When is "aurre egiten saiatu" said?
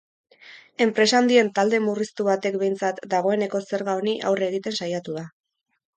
4.31-5.19